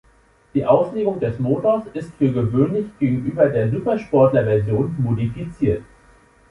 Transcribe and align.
Die 0.55 0.65
Auslegung 0.65 1.19
des 1.19 1.37
Motors 1.37 1.83
ist 1.93 2.15
für 2.15 2.31
gewöhnlich 2.33 2.87
gegenüber 2.97 3.49
der 3.49 3.69
Supersportler-Version 3.69 4.95
modifiziert. 4.97 5.83